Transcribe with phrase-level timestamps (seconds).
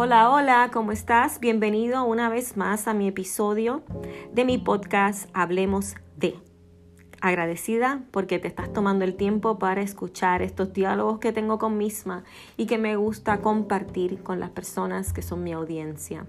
[0.00, 1.40] Hola, hola, ¿cómo estás?
[1.40, 3.82] Bienvenido una vez más a mi episodio
[4.32, 6.36] de mi podcast Hablemos de.
[7.20, 12.22] Agradecida porque te estás tomando el tiempo para escuchar estos diálogos que tengo con misma
[12.56, 16.26] y que me gusta compartir con las personas que son mi audiencia.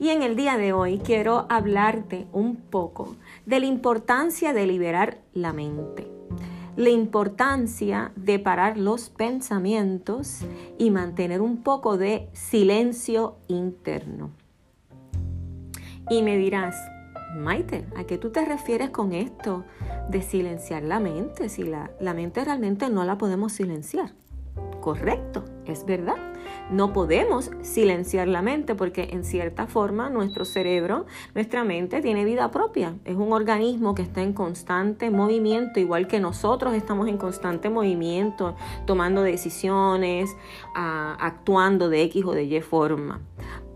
[0.00, 3.14] Y en el día de hoy quiero hablarte un poco
[3.46, 6.17] de la importancia de liberar la mente
[6.78, 10.42] la importancia de parar los pensamientos
[10.78, 14.30] y mantener un poco de silencio interno.
[16.08, 16.76] Y me dirás,
[17.34, 19.64] Maite, ¿a qué tú te refieres con esto
[20.08, 21.48] de silenciar la mente?
[21.48, 24.12] Si la, la mente realmente no la podemos silenciar.
[24.80, 26.27] Correcto, es verdad.
[26.70, 32.50] No podemos silenciar la mente porque en cierta forma nuestro cerebro, nuestra mente tiene vida
[32.50, 32.94] propia.
[33.06, 38.54] Es un organismo que está en constante movimiento, igual que nosotros estamos en constante movimiento,
[38.86, 40.36] tomando decisiones,
[40.74, 43.20] ah, actuando de X o de Y forma.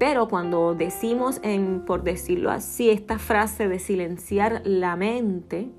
[0.00, 5.70] Pero cuando decimos, en, por decirlo así, esta frase de silenciar la mente,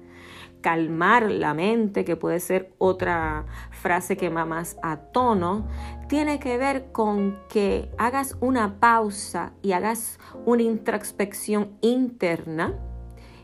[0.61, 5.67] calmar la mente, que puede ser otra frase que va más a tono,
[6.07, 12.75] tiene que ver con que hagas una pausa y hagas una introspección interna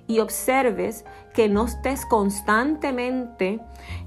[0.08, 3.60] y observes que no estés constantemente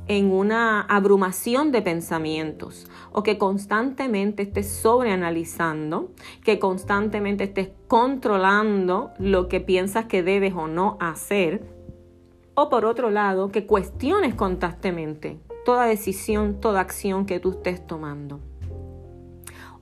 [0.09, 9.49] en una abrumación de pensamientos o que constantemente estés sobreanalizando, que constantemente estés controlando lo
[9.49, 11.80] que piensas que debes o no hacer
[12.55, 18.41] o por otro lado, que cuestiones constantemente toda decisión, toda acción que tú estés tomando.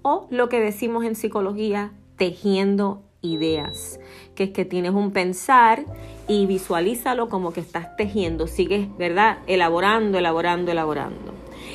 [0.03, 3.99] O lo que decimos en psicología, tejiendo ideas,
[4.35, 5.85] que es que tienes un pensar
[6.29, 9.39] y visualízalo como que estás tejiendo, sigues, ¿verdad?
[9.47, 11.35] Elaborando, elaborando, elaborando.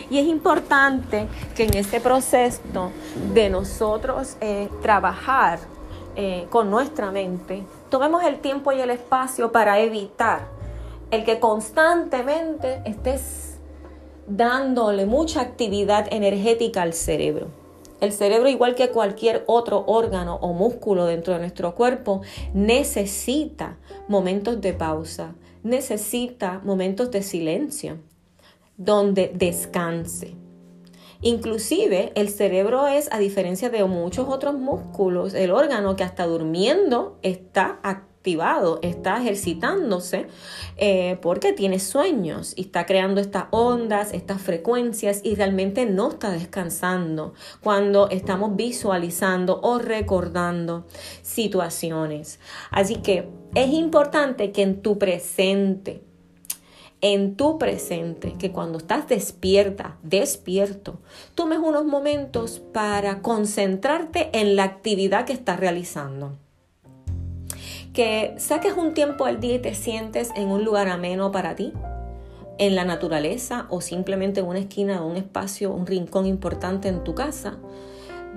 [0.10, 2.92] Y es importante que en ese proceso
[3.34, 5.60] de nosotros eh, trabajar
[6.16, 10.48] eh, con nuestra mente, tomemos el tiempo y el espacio para evitar
[11.14, 13.60] el que constantemente estés
[14.26, 17.50] dándole mucha actividad energética al cerebro.
[18.02, 22.22] El cerebro, igual que cualquier otro órgano o músculo dentro de nuestro cuerpo,
[22.56, 28.00] necesita momentos de pausa, necesita momentos de silencio,
[28.78, 30.34] donde descanse.
[31.22, 37.20] Inclusive el cerebro es, a diferencia de muchos otros músculos, el órgano que hasta durmiendo
[37.22, 40.28] está activo activado, está ejercitándose
[40.78, 46.32] eh, porque tiene sueños y está creando estas ondas, estas frecuencias y realmente no está
[46.32, 50.86] descansando cuando estamos visualizando o recordando
[51.22, 52.40] situaciones.
[52.72, 56.02] Así que es importante que en tu presente,
[57.02, 61.02] en tu presente, que cuando estás despierta, despierto,
[61.36, 66.38] tomes unos momentos para concentrarte en la actividad que estás realizando
[67.94, 71.74] que saques un tiempo al día y te sientes en un lugar ameno para ti,
[72.58, 77.04] en la naturaleza o simplemente en una esquina de un espacio, un rincón importante en
[77.04, 77.58] tu casa,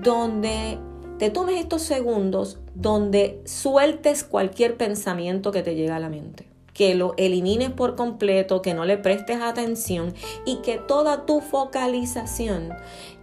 [0.02, 0.78] donde
[1.18, 6.46] te tomes estos segundos, donde sueltes cualquier pensamiento que te llegue a la mente
[6.76, 10.12] que lo elimines por completo, que no le prestes atención
[10.44, 12.74] y que toda tu focalización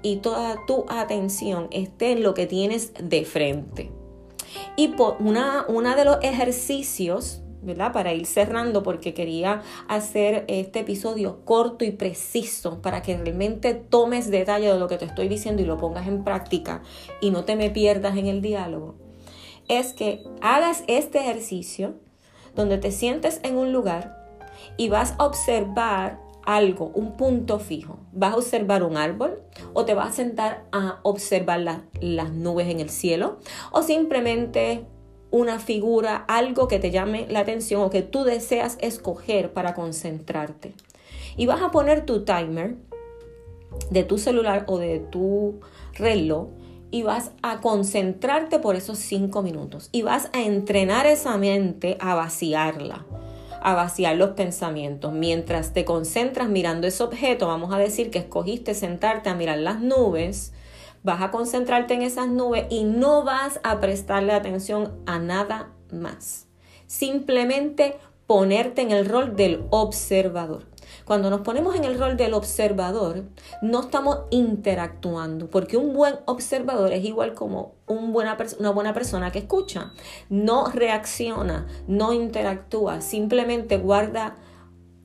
[0.01, 3.91] y toda tu atención esté en lo que tienes de frente.
[4.75, 7.93] Y por una, una de los ejercicios, ¿verdad?
[7.93, 14.29] Para ir cerrando, porque quería hacer este episodio corto y preciso para que realmente tomes
[14.29, 16.81] detalle de lo que te estoy diciendo y lo pongas en práctica
[17.21, 18.95] y no te me pierdas en el diálogo.
[19.69, 21.95] Es que hagas este ejercicio
[22.55, 24.23] donde te sientes en un lugar
[24.77, 27.99] y vas a observar algo, un punto fijo.
[28.11, 29.41] Vas a observar un árbol
[29.73, 31.59] o te vas a sentar a observar
[32.01, 33.39] las nubes en el cielo
[33.71, 34.85] o simplemente
[35.31, 40.73] una figura, algo que te llame la atención o que tú deseas escoger para concentrarte.
[41.35, 42.75] Y vas a poner tu timer
[43.89, 45.59] de tu celular o de tu
[45.93, 46.49] reloj
[46.91, 52.13] y vas a concentrarte por esos cinco minutos y vas a entrenar esa mente a
[52.13, 53.03] vaciarla
[53.63, 55.13] a vaciar los pensamientos.
[55.13, 59.79] Mientras te concentras mirando ese objeto, vamos a decir que escogiste sentarte a mirar las
[59.79, 60.53] nubes,
[61.01, 66.47] vas a concentrarte en esas nubes y no vas a prestarle atención a nada más.
[66.87, 67.95] Simplemente
[68.27, 70.72] ponerte en el rol del observador.
[71.05, 73.23] Cuando nos ponemos en el rol del observador,
[73.61, 79.91] no estamos interactuando, porque un buen observador es igual como una buena persona que escucha.
[80.29, 84.35] No reacciona, no interactúa, simplemente guarda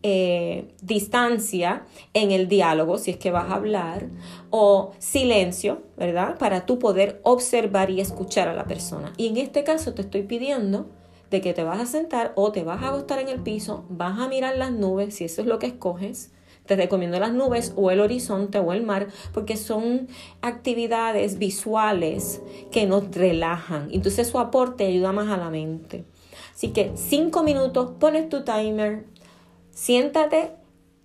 [0.04, 1.82] eh, distancia
[2.14, 4.06] en el diálogo, si es que vas a hablar,
[4.50, 6.38] o silencio, ¿verdad?
[6.38, 9.12] Para tú poder observar y escuchar a la persona.
[9.16, 10.86] Y en este caso te estoy pidiendo
[11.30, 14.18] de que te vas a sentar o te vas a acostar en el piso, vas
[14.18, 16.32] a mirar las nubes, si eso es lo que escoges.
[16.66, 20.08] Te recomiendo las nubes o el horizonte o el mar porque son
[20.42, 23.88] actividades visuales que nos relajan.
[23.90, 26.04] Entonces su aporte ayuda más a la mente.
[26.54, 29.06] Así que cinco minutos, pones tu timer,
[29.70, 30.52] siéntate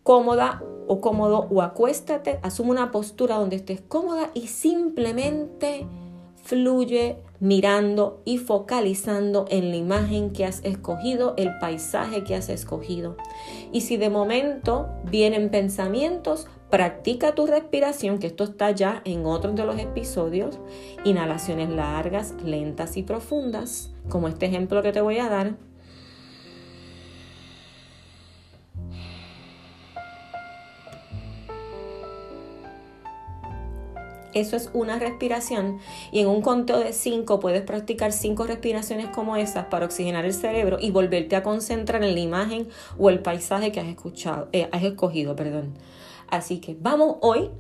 [0.04, 5.88] cómoda o cómodo o acuéstate, asume una postura donde estés cómoda y simplemente
[6.44, 13.18] fluye mirando y focalizando en la imagen que has escogido, el paisaje que has escogido.
[13.74, 19.56] Y si de momento vienen pensamientos, practica tu respiración, que esto está ya en otros
[19.56, 20.58] de los episodios,
[21.04, 25.58] inhalaciones largas, lentas y profundas, como este ejemplo que te voy a dar.
[34.34, 35.80] Eso es una respiración
[36.12, 40.34] y en un conteo de 5 puedes practicar 5 respiraciones como esas para oxigenar el
[40.34, 44.70] cerebro y volverte a concentrar en la imagen o el paisaje que has, escuchado, eh,
[44.72, 45.36] has escogido.
[45.36, 45.74] Perdón.
[46.30, 47.52] Así que vamos hoy,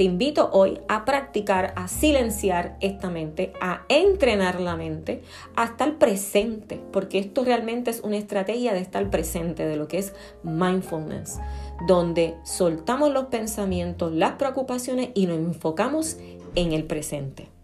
[0.00, 5.20] te invito hoy a practicar, a silenciar esta mente, a entrenar la mente,
[5.56, 9.98] a estar presente, porque esto realmente es una estrategia de estar presente, de lo que
[9.98, 11.38] es mindfulness
[11.86, 16.16] donde soltamos los pensamientos, las preocupaciones y nos enfocamos
[16.54, 17.59] en el presente.